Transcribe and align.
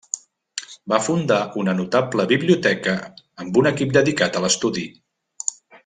Va 0.93 0.97
fundar 1.07 1.37
una 1.63 1.75
notable 1.81 2.25
biblioteca 2.33 2.97
amb 3.45 3.61
un 3.63 3.71
equip 3.73 3.95
dedicat 4.01 4.41
a 4.41 4.43
l'estudi. 4.47 4.89